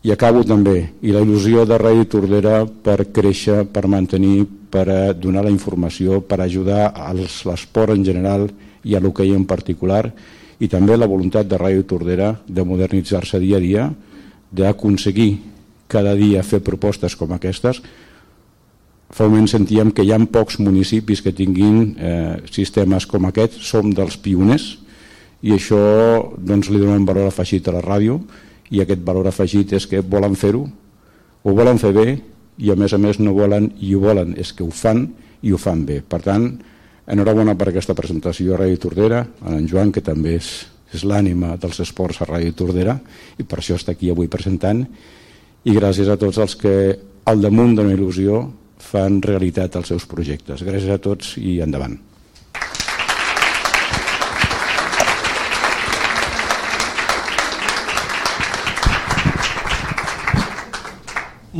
[0.00, 5.42] I acabo també, i la il·lusió de Ràdio Tordera per créixer, per mantenir, per donar
[5.44, 8.46] la informació, per ajudar a l'esport en general
[8.84, 10.06] i a l'hoquei en particular,
[10.60, 13.90] i també la voluntat de Ràdio Tordera de modernitzar-se dia a dia,
[14.50, 15.30] d'aconseguir
[15.90, 17.82] cada dia fer propostes com aquestes.
[19.10, 23.58] Fa un moment sentíem que hi ha pocs municipis que tinguin eh, sistemes com aquest,
[23.66, 24.76] som dels pioners,
[25.42, 25.80] i això
[26.36, 28.20] doncs, li donem valor afegit a la ràdio
[28.70, 30.66] i aquest valor afegit és que volen fer-ho,
[31.42, 32.08] ho volen fer bé
[32.60, 35.08] i a més a més no volen i ho volen, és que ho fan
[35.42, 36.02] i ho fan bé.
[36.04, 36.50] Per tant,
[37.10, 40.50] Enhorabona per aquesta presentació a Ràdio Tordera, a en Joan, que també és,
[40.94, 42.94] és l'ànima dels esports a Ràdio Tordera,
[43.34, 44.84] i per això està aquí avui presentant,
[45.64, 46.74] i gràcies a tots els que
[47.28, 48.44] al damunt d'una il·lusió
[48.80, 50.62] fan realitat els seus projectes.
[50.64, 51.98] Gràcies a tots i endavant.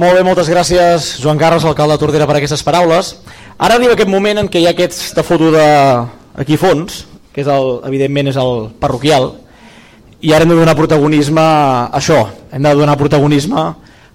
[0.01, 3.19] Molt bé, moltes gràcies Joan Carles, alcalde de Tordera, per aquestes paraules.
[3.59, 5.67] Ara arriba aquest moment en què hi ha aquesta foto de
[6.41, 7.03] aquí fons,
[7.35, 9.35] que és el, evidentment és el parroquial,
[10.25, 12.23] i ara hem de donar protagonisme a això,
[12.55, 13.67] hem de donar protagonisme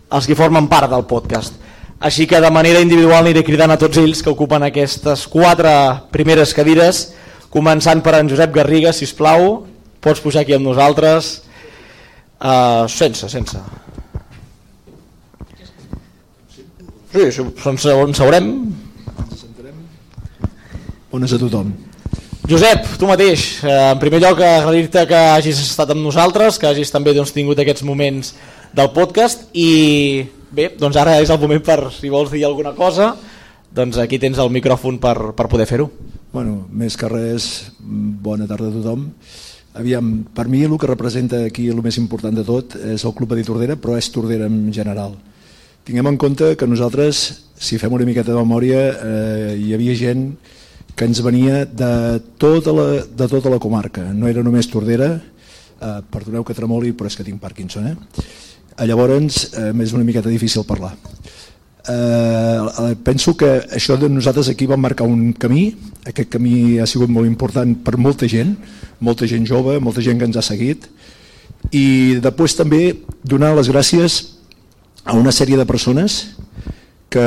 [0.10, 1.56] als que formen part del podcast.
[2.00, 5.72] Així que de manera individual aniré cridant a tots ells que ocupen aquestes quatre
[6.12, 7.08] primeres cadires,
[7.50, 9.66] començant per en Josep Garriga, si plau,
[10.04, 11.42] pots pujar aquí amb nosaltres,
[12.44, 13.64] uh, sense, sense.
[17.16, 18.52] Sí, ens, ens seurem.
[21.16, 21.72] Bones a tothom.
[22.46, 26.92] Josep, tu mateix, eh, en primer lloc agrair-te que hagis estat amb nosaltres, que hagis
[26.94, 28.36] també doncs, tingut aquests moments
[28.76, 33.14] del podcast i bé, doncs ara és el moment per, si vols dir alguna cosa,
[33.76, 35.88] doncs aquí tens el micròfon per, per poder fer-ho.
[36.36, 39.08] Bueno, més que res, bona tarda a tothom.
[39.80, 43.36] Aviam, per mi el que representa aquí el més important de tot és el Club
[43.36, 45.16] de Tordera, però és Tordera en general.
[45.88, 47.24] Tinguem en compte que nosaltres,
[47.56, 50.32] si fem una miqueta de memòria, eh, hi havia gent
[50.96, 56.00] que ens venia de tota la, de tota la comarca, no era només Tordera, eh,
[56.12, 57.96] perdoneu que tremoli, però és que tinc Parkinson, eh?
[58.78, 60.96] Eh llavors eh, és una miqueta difícil parlar.
[61.88, 67.10] Eh, penso que això de nosaltres aquí vam marcar un camí, aquest camí ha sigut
[67.10, 68.56] molt important per molta gent,
[69.00, 70.90] molta gent jove, molta gent que ens ha seguit,
[71.72, 72.82] i després també
[73.24, 74.18] donar les gràcies
[75.06, 76.36] a una sèrie de persones
[77.10, 77.26] que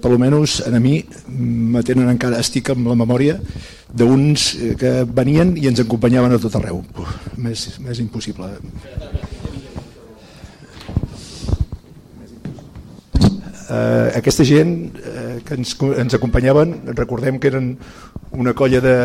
[0.00, 3.38] per almenys a mi me tenen encara, estic amb la memòria
[3.88, 6.84] d'uns eh, que venien i ens acompanyaven a tot arreu.
[7.40, 8.52] Més, més impossible
[13.70, 17.74] eh, aquesta gent eh, que ens, ens acompanyaven recordem que eren
[18.32, 18.96] una colla de,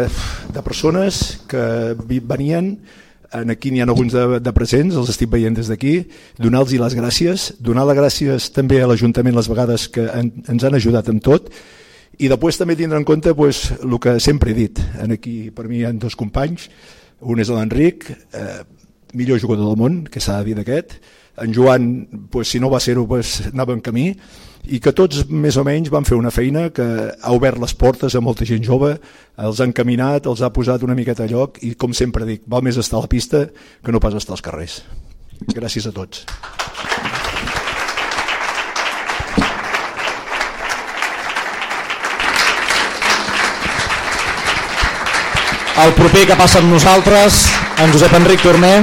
[0.53, 2.77] de persones que venien.
[3.29, 5.99] En aquí n'hi ha alguns de, de presents, els estic veient des d'aquí,
[6.41, 10.73] donar-los les gràcies, donar les gràcies també a l'Ajuntament les vegades que en, ens han
[10.73, 11.51] ajudat amb tot,
[12.17, 14.81] i després també tindre en compte pues, el que sempre he dit.
[14.99, 16.71] En aquí per mi hi ha dos companys,
[17.21, 18.63] un és l'Enric, eh,
[19.13, 20.97] millor jugador del món, que s'ha de dir d'aquest,
[21.41, 24.13] en Joan, pues, si no va ser-ho, pues, anava en camí,
[24.69, 28.15] i que tots més o menys van fer una feina que ha obert les portes
[28.15, 28.95] a molta gent jove,
[29.39, 32.65] els ha encaminat, els ha posat una miqueta a lloc i com sempre dic, val
[32.65, 34.81] més estar a la pista que no pas estar als carrers.
[35.55, 36.25] Gràcies a tots.
[45.79, 47.45] El proper que passa amb nosaltres,
[47.79, 48.81] en Josep Enric Torner.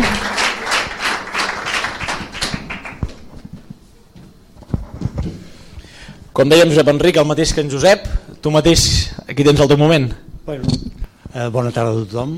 [6.37, 8.03] Com dèiem, Josep Enric, el mateix que en Josep,
[8.45, 8.83] tu mateix,
[9.25, 10.11] aquí tens el teu moment.
[10.45, 10.69] Bueno,
[11.33, 12.35] eh, bona tarda a tothom.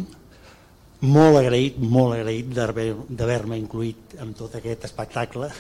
[1.03, 5.51] Molt agraït, molt agraït d'haver-me incluït en tot aquest espectacle,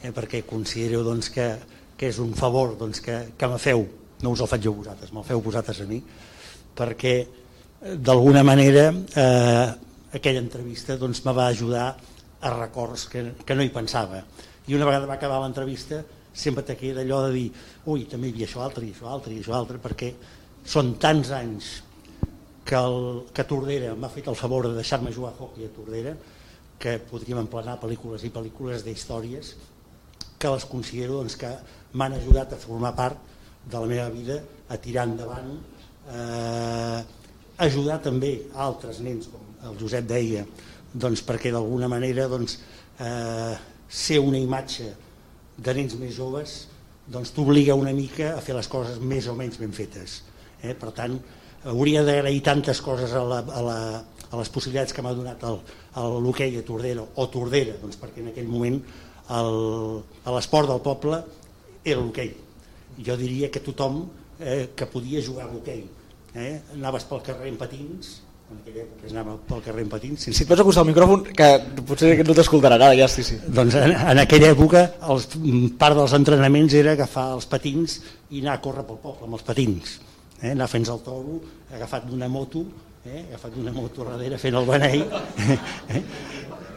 [0.00, 1.50] eh, perquè considero doncs, que,
[2.00, 3.84] que és un favor doncs, que, que me feu,
[4.24, 6.00] no us el faig jo vosaltres, me'l feu vosaltres a mi,
[6.80, 9.68] perquè eh, d'alguna manera eh,
[10.16, 11.92] aquella entrevista doncs, me va ajudar
[12.40, 14.24] a records que, que no hi pensava.
[14.72, 16.00] I una vegada va acabar l'entrevista
[16.34, 17.48] sempre te queda allò de dir
[17.86, 20.12] ui, també hi havia això altre i això altre i això altre perquè
[20.66, 21.70] són tants anys
[22.64, 26.16] que, el, que Tordera m'ha fet el favor de deixar-me jugar a hockey a Tordera
[26.80, 29.54] que podríem emplenar pel·lícules i pel·lícules d'històries
[30.40, 31.50] que les considero doncs, que
[31.94, 33.20] m'han ajudat a formar part
[33.64, 35.54] de la meva vida, a tirar endavant,
[36.12, 36.98] eh,
[37.64, 38.34] ajudar també
[38.66, 40.42] altres nens, com el Josep deia,
[40.92, 42.58] doncs, perquè d'alguna manera doncs,
[42.98, 43.54] eh,
[43.88, 44.90] ser una imatge
[45.56, 46.64] de nens més joves
[47.06, 50.22] doncs t'obliga una mica a fer les coses més o menys ben fetes.
[50.62, 50.72] Eh?
[50.72, 51.18] Per tant,
[51.68, 53.78] hauria d'agrair tantes coses a, la, a, la,
[54.30, 55.44] a les possibilitats que m'ha donat
[56.24, 58.80] l'hoquei a Tordera o Tordera, doncs perquè en aquell moment
[59.28, 61.20] l'esport del poble
[61.84, 62.32] era l'hoquei.
[63.04, 64.04] Jo diria que tothom
[64.40, 65.84] eh, que podia jugar a l'hoquei
[66.34, 66.60] eh?
[66.76, 68.20] anaves pel carrer en patins
[68.52, 70.26] en aquella època anava pel carrer en patins.
[70.26, 71.48] Si, si et pots acostar al micròfon, que
[71.88, 73.38] potser que no t'escoltaran ara, ja sí, sí.
[73.46, 75.28] Doncs en, en aquella època els,
[75.80, 77.98] part dels entrenaments era agafar els patins
[78.30, 79.98] i anar a córrer pel poble amb els patins.
[80.42, 80.52] Eh?
[80.52, 81.40] Anar fent el toro,
[81.72, 82.66] agafat d'una moto,
[83.06, 83.24] eh?
[83.30, 85.04] agafat d'una moto darrere fent el benei.
[85.96, 86.02] eh?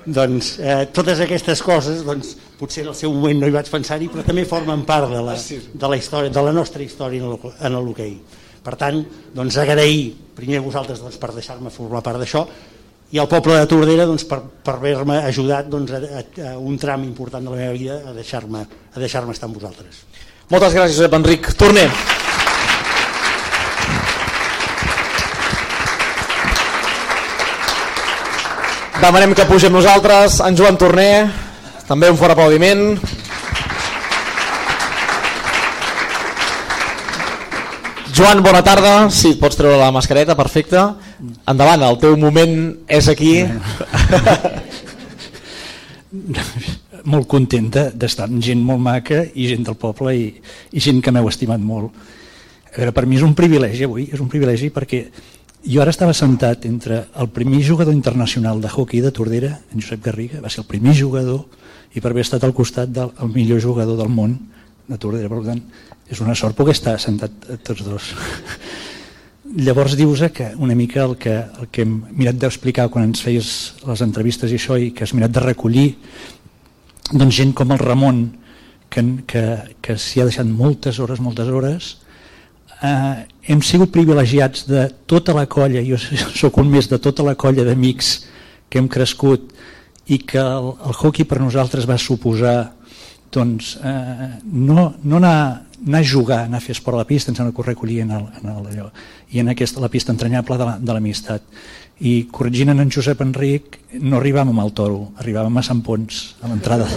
[0.08, 4.08] doncs eh, totes aquestes coses doncs, potser en el seu moment no hi vaig pensar-hi
[4.12, 8.14] però també formen part de la, de la història de la nostra història en l'hoquei
[8.68, 8.98] Per tant,
[9.32, 12.42] doncs agrair primer a vosaltres doncs, per deixar-me formar part d'això
[13.16, 17.06] i al poble de Tordera doncs, per, per haver-me ajudat doncs, a, a, un tram
[17.08, 20.04] important de la meva vida a deixar-me a deixar estar amb vosaltres.
[20.52, 21.48] Moltes gràcies, Josep Enric.
[21.56, 21.92] Tornem.
[29.00, 31.30] Demanem que pugem nosaltres, en Joan Torner,
[31.88, 32.98] també un fort aplaudiment.
[38.18, 39.12] Joan, bona tarda.
[39.14, 40.82] Sí, et pots treure la mascareta, perfecte.
[41.46, 42.56] Endavant, el teu moment
[42.90, 43.46] és aquí.
[47.14, 50.24] molt contenta d'estar amb gent molt maca i gent del poble i,
[50.74, 51.94] i gent que m'heu estimat molt.
[52.72, 55.04] A veure, per mi és un privilegi avui, és un privilegi perquè
[55.68, 60.02] jo ara estava sentat entre el primer jugador internacional de hockey de Tordera, en Josep
[60.10, 61.46] Garriga, va ser el primer jugador
[61.94, 64.40] i per haver estat al costat del millor jugador del món
[64.88, 65.30] de Tordera.
[65.30, 65.62] Per tant,
[66.10, 68.12] és una sort poder estar sentat tots dos.
[69.58, 73.52] Llavors dius que una mica el que, el que hem mirat d'explicar quan ens feies
[73.88, 75.88] les entrevistes i això i que has mirat de recollir
[77.14, 78.26] doncs gent com el Ramon
[78.92, 79.44] que, que,
[79.82, 81.94] que s'hi ha deixat moltes hores, moltes hores
[82.84, 85.98] eh, hem sigut privilegiats de tota la colla, jo
[86.42, 88.18] sóc un més de tota la colla d'amics
[88.70, 89.54] que hem crescut
[90.12, 92.58] i que el, el hockey per nosaltres va suposar
[93.34, 97.32] doncs, eh, no, no anar, anar a jugar, anar a fer esport a la pista,
[97.32, 98.88] ens hem de recollir en, el, en el, allò,
[99.32, 101.44] i en aquesta, la pista entranyable de l'amistat.
[102.00, 106.88] I corregint en Josep Enric, no arribàvem al toro, arribàvem a Sant Pons, a l'entrada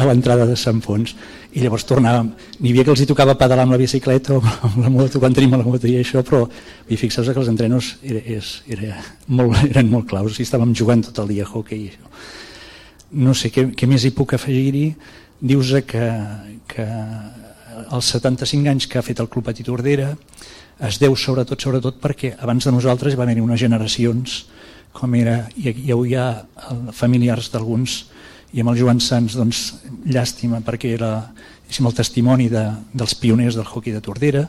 [0.00, 1.14] a l'entrada de Sant Pons,
[1.54, 2.32] i llavors tornàvem.
[2.60, 5.34] N'hi havia que els hi tocava pedalar amb la bicicleta o amb la moto, quan
[5.34, 6.44] tenim la moto i això, però
[6.88, 11.06] i fixeu que els entrenos era, és, era molt, eren molt claus, i estàvem jugant
[11.08, 12.06] tot el dia a hockey i això
[13.10, 14.88] no sé què, què més hi puc afegir-hi
[15.40, 16.06] dius que,
[16.68, 16.86] que
[17.94, 20.12] els 75 anys que ha fet el Club Petit Ordera
[20.88, 24.44] es deu sobretot sobretot perquè abans de nosaltres va haver-hi unes generacions
[24.92, 26.44] com era, i hi havia
[26.96, 28.00] familiars d'alguns
[28.54, 29.62] i amb el Joan Sans doncs,
[30.08, 31.12] llàstima perquè era
[31.68, 34.46] el testimoni de, dels pioners del hockey de Tordera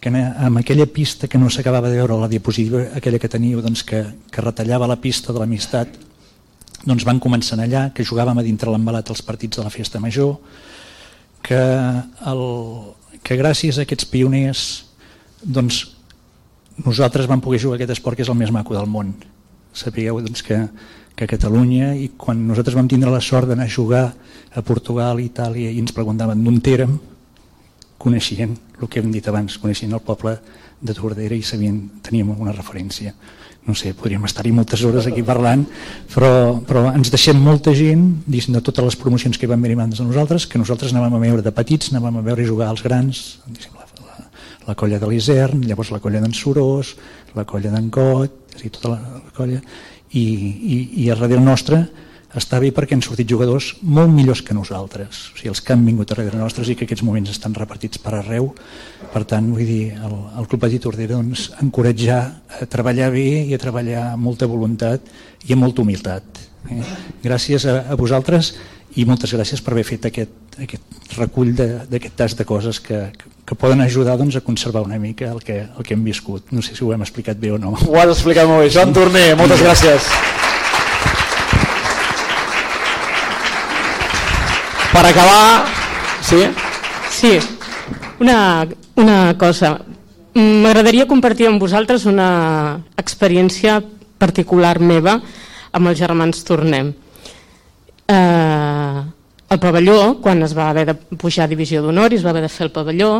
[0.00, 3.84] que amb aquella pista que no s'acabava de veure la diapositiva aquella que teníeu doncs,
[3.84, 5.94] que, que retallava la pista de l'amistat
[6.86, 10.36] doncs van començar allà, que jugàvem a dintre l'embalat els partits de la festa major,
[11.46, 11.62] que,
[12.26, 12.42] el,
[13.22, 14.66] que gràcies a aquests pioners
[15.42, 15.84] doncs,
[16.82, 19.14] nosaltres vam poder jugar aquest esport que és el més maco del món.
[19.76, 20.58] Sapigueu doncs, que,
[21.14, 24.04] que a Catalunya, i quan nosaltres vam tindre la sort d'anar a jugar
[24.56, 26.98] a Portugal, Itàlia, i ens preguntaven d'on érem,
[28.02, 30.36] coneixien el que hem dit abans, coneixien el poble
[30.82, 33.14] de Tordera i sabien, teníem una referència
[33.66, 35.64] no sé, podríem estar-hi moltes hores aquí parlant,
[36.12, 36.30] però,
[36.66, 40.46] però ens deixem molta gent, de totes les promocions que van venir abans de nosaltres,
[40.46, 43.40] que nosaltres anàvem a veure de petits, anàvem a veure jugar als grans,
[43.74, 44.30] la, la,
[44.68, 46.94] la colla de l'Isern, llavors la colla d'en Surós,
[47.34, 49.62] la colla d'en Got, és dir, tota la, la colla,
[50.14, 51.82] i, i, i a darrere nostre
[52.36, 55.84] està bé perquè han sortit jugadors molt millors que nosaltres, o sigui, els que han
[55.86, 58.50] vingut darrere nostres i que aquests moments estan repartits per arreu.
[59.12, 62.20] Per tant, vull dir, el, el Club Petit Ordera doncs, encoratjar
[62.60, 65.08] a treballar bé i a treballar amb molta voluntat
[65.46, 66.42] i amb molta humilitat.
[66.70, 66.82] Eh?
[67.24, 68.54] Gràcies a, a vosaltres
[68.96, 73.00] i moltes gràcies per haver fet aquest, aquest recull d'aquest tas de coses que,
[73.44, 76.52] que poden ajudar doncs, a conservar una mica el que, el que hem viscut.
[76.52, 77.76] No sé si ho hem explicat bé o no.
[77.76, 78.74] Ho has explicat molt bé.
[78.76, 80.12] Joan Torner, moltes gràcies.
[84.96, 85.66] Per acabar...
[86.22, 86.38] Sí?
[87.10, 87.38] Sí,
[88.18, 89.74] una, una cosa.
[90.32, 92.28] M'agradaria compartir amb vosaltres una
[92.96, 93.74] experiència
[94.16, 95.18] particular meva
[95.76, 96.88] amb els germans Tornem.
[98.08, 99.00] Eh,
[99.52, 102.46] el pavelló, quan es va haver de pujar a divisió d'honor i es va haver
[102.46, 103.10] de fer el pavelló,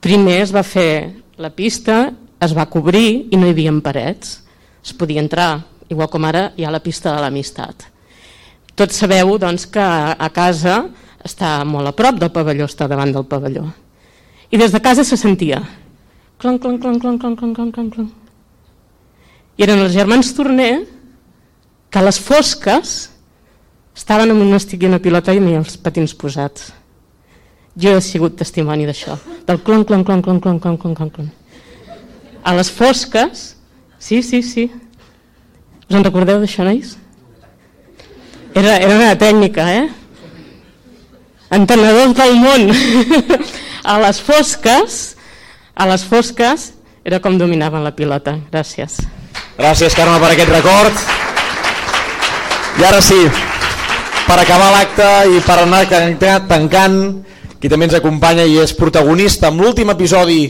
[0.00, 2.06] primer es va fer la pista,
[2.40, 4.38] es va cobrir i no hi havia parets.
[4.80, 5.58] Es podia entrar,
[5.92, 7.90] igual com ara hi ha la pista de l'amistat
[8.76, 10.84] tots sabeu doncs, que a casa
[11.24, 13.64] està molt a prop del pavelló, està davant del pavelló.
[14.52, 15.64] I des de casa se sentia
[16.38, 18.08] clon, clon, clon, clon, clon, clon, clon, clon, clon.
[19.56, 20.84] I eren els germans Torner
[21.90, 22.96] que a les fosques
[23.96, 26.68] estaven amb una estic i una pilota i ni els patins posats.
[27.76, 29.16] Jo he sigut testimoni d'això,
[29.48, 31.32] del clon, clon, clon, clon, clon, clon, clon, clon, clon.
[32.44, 33.48] A les fosques,
[33.98, 34.68] sí, sí, sí.
[35.88, 36.94] Us en recordeu d'això, nois?
[38.56, 39.88] Era, era una tècnica, eh?
[41.52, 42.70] Entenedors del món.
[43.92, 44.94] a les fosques,
[45.76, 46.70] a les fosques,
[47.04, 48.38] era com dominaven la pilota.
[48.48, 48.96] Gràcies.
[49.58, 51.04] Gràcies, Carme, per aquest record.
[52.80, 53.20] I ara sí,
[54.24, 55.84] per acabar l'acte i per anar
[56.48, 56.98] tancant,
[57.60, 60.40] qui també ens acompanya i és protagonista amb l'últim episodi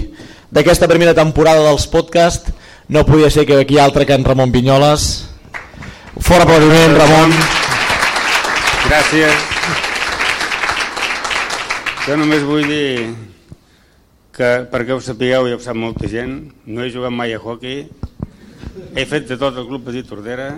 [0.54, 2.54] d'aquesta primera temporada dels podcast.
[2.86, 5.26] No podia ser que aquí altre que en Ramon Vinyoles.
[6.22, 7.65] Fora aplaudiment, Ramon.
[8.86, 9.46] Gràcies.
[12.06, 13.10] Jo només vull dir
[14.36, 16.36] que perquè ho sapigueu i ho sap molta gent,
[16.70, 17.88] no he jugat mai a hockey,
[18.94, 20.52] he fet de tot el Club Petit Tordera,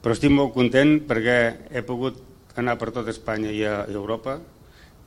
[0.00, 1.36] però estic molt content perquè
[1.68, 2.22] he pogut
[2.56, 4.38] anar per tot Espanya i a Europa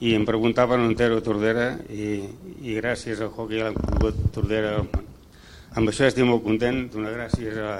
[0.06, 2.28] i em preguntaven on era Tordera i,
[2.62, 7.74] i gràcies al hockey l'hem pogut Tordera amb això estic molt content donar gràcies a,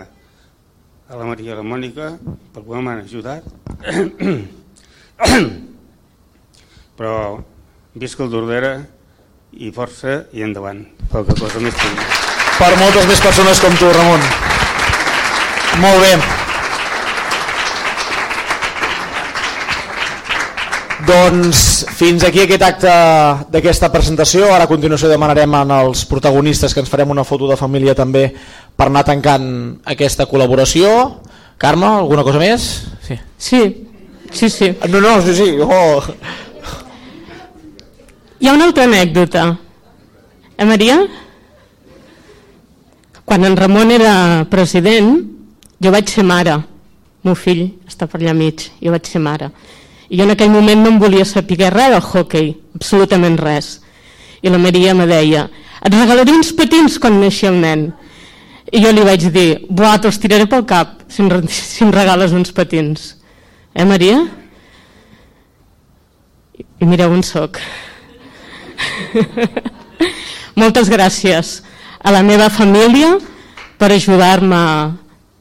[1.10, 2.16] a la Maria i a la Mònica
[2.56, 3.63] per quan m'han ajudat
[6.98, 7.44] però
[8.00, 8.78] visca el Tordera
[9.54, 11.76] i força i endavant poca cosa més
[12.60, 14.22] per moltes més persones com tu Ramon
[15.84, 16.14] molt bé
[21.04, 22.92] Doncs fins aquí aquest acte
[23.52, 24.48] d'aquesta presentació.
[24.56, 28.30] Ara a continuació demanarem als protagonistes que ens farem una foto de família també
[28.78, 31.20] per anar tancant aquesta col·laboració.
[31.58, 32.70] Carme, alguna cosa més?
[33.06, 33.18] Sí.
[33.38, 33.62] Sí,
[34.32, 34.72] sí, sí.
[34.90, 35.50] No, no, sí, sí.
[35.62, 36.04] Oh.
[38.40, 39.46] Hi ha una altra anècdota.
[40.58, 40.98] Eh, Maria?
[43.24, 45.16] Quan en Ramon era president,
[45.80, 46.58] jo vaig ser mare.
[47.24, 49.48] El meu fill està per allà mig, jo vaig ser mare.
[50.10, 53.78] I jo en aquell moment no em volia saber res del hockey, absolutament res.
[54.44, 55.48] I la Maria me deia,
[55.80, 57.94] et regalaré uns patins quan neixi el nen.
[58.74, 62.34] I jo li vaig dir, buah, te'ls tiraré pel cap si em, si em regales
[62.34, 63.12] uns patins.
[63.74, 64.18] Eh, Maria?
[66.82, 67.60] I mireu on soc.
[70.60, 71.60] Moltes gràcies
[72.02, 73.14] a la meva família
[73.78, 74.64] per ajudar-me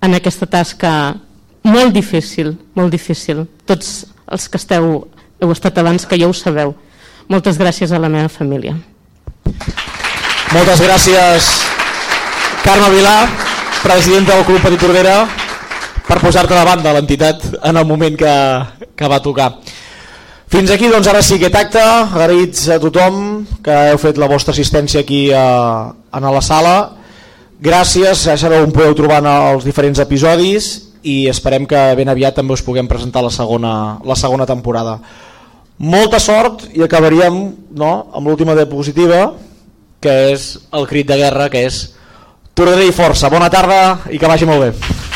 [0.02, 0.92] en aquesta tasca
[1.64, 3.46] molt difícil, molt difícil.
[3.64, 4.94] Tots els que esteu,
[5.40, 6.76] heu estat abans que ja ho sabeu.
[7.32, 8.76] Moltes gràcies a la meva família.
[10.52, 11.48] Moltes gràcies
[12.62, 13.26] Carme Vilà,
[13.82, 15.16] presidenta del Club Petit Tordera,
[16.06, 18.34] per posar-te de l'entitat en el moment que,
[18.94, 19.48] que va tocar.
[20.46, 24.54] Fins aquí, doncs ara sí aquest acte, agraïts a tothom que heu fet la vostra
[24.54, 26.74] assistència aquí a, a la sala.
[27.58, 30.68] Gràcies, ja sabeu on podeu trobar en els diferents episodis
[31.02, 35.00] i esperem que ben aviat també us puguem presentar la segona, la segona temporada.
[35.78, 37.42] Molta sort i acabaríem
[37.74, 39.32] no, amb l'última diapositiva
[40.02, 41.80] que és el crit de guerra que és
[42.54, 43.30] Tordera i força.
[43.32, 43.80] Bona tarda
[44.12, 45.11] i que vagi molt bé.